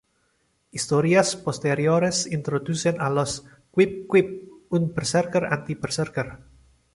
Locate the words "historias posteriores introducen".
0.71-2.99